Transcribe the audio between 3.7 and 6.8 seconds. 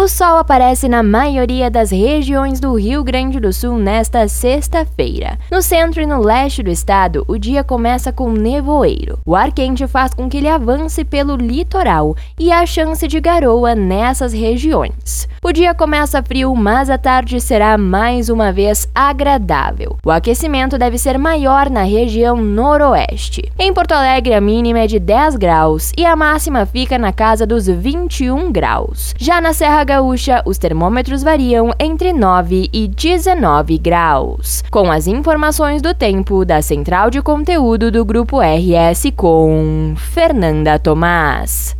nesta sexta-feira. No centro e no leste do